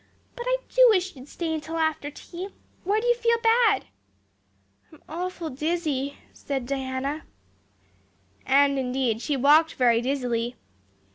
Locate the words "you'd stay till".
1.15-1.77